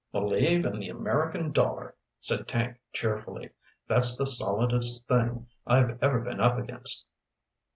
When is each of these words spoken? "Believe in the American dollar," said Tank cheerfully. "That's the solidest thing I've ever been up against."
"Believe 0.11 0.65
in 0.65 0.79
the 0.79 0.89
American 0.89 1.51
dollar," 1.51 1.93
said 2.19 2.47
Tank 2.47 2.77
cheerfully. 2.91 3.51
"That's 3.87 4.17
the 4.17 4.25
solidest 4.25 5.05
thing 5.05 5.45
I've 5.67 6.01
ever 6.01 6.19
been 6.21 6.41
up 6.41 6.57
against." 6.57 7.05